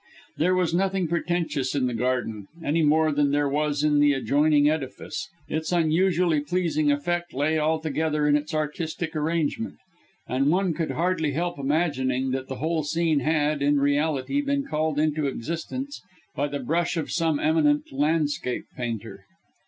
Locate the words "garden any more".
1.93-3.11